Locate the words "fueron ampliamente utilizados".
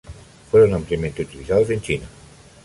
0.49-1.69